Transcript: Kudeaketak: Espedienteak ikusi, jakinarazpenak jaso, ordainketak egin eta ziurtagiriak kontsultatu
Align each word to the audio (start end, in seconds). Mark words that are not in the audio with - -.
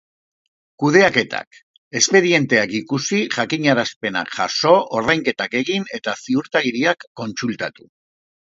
Kudeaketak: 0.83 1.59
Espedienteak 1.99 2.73
ikusi, 2.79 3.19
jakinarazpenak 3.37 4.33
jaso, 4.39 4.73
ordainketak 5.03 5.57
egin 5.63 5.89
eta 6.01 6.19
ziurtagiriak 6.27 7.09
kontsultatu 7.23 7.91